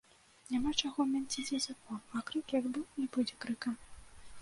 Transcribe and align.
Няма 0.51 0.71
чаго 0.81 1.05
мянціць 1.11 1.53
языкам, 1.59 2.01
а 2.19 2.25
крык, 2.33 2.47
як 2.61 2.65
быў, 2.75 2.85
і 3.05 3.09
будзе 3.19 3.33
крыкам 3.47 3.81